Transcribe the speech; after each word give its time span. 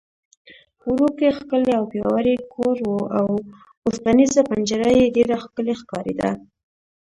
وړوکی، 0.89 1.27
ښکلی 1.37 1.71
او 1.77 1.83
پیاوړی 1.91 2.35
کور 2.53 2.75
و، 2.83 2.93
اوسپنېزه 3.85 4.41
پنجره 4.49 4.89
یې 4.99 5.05
ډېره 5.15 5.35
ښکلې 5.43 5.73
ښکارېده. 5.81 6.29